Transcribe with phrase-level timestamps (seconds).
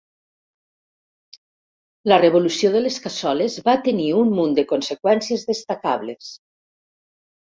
[2.11, 6.33] La Revolució de les Cassoles va tenir un munt de conseqüències destacables.